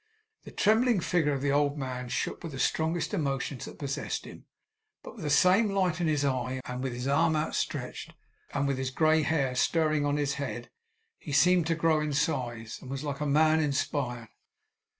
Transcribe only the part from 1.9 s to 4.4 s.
shook with the strong emotions that possessed